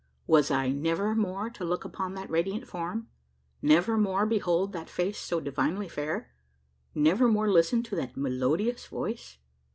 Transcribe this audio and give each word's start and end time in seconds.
Was 0.25 0.49
I 0.49 0.69
never 0.69 1.13
more 1.13 1.51
to 1.51 1.63
look 1.63 1.85
upon 1.85 2.15
that 2.15 2.27
radiant 2.27 2.67
form? 2.67 3.07
never 3.61 3.99
more 3.99 4.25
behold 4.25 4.73
that 4.73 4.89
face 4.89 5.19
so 5.19 5.39
divinely 5.39 5.87
fair? 5.87 6.31
never 6.95 7.27
more 7.27 7.51
listen 7.51 7.83
to 7.83 7.95
that 7.97 8.17
melodious 8.17 8.87
voice? 8.87 9.37